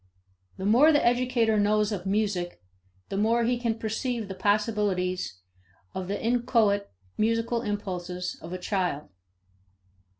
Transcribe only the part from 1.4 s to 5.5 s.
knows of music the more he can perceive the possibilities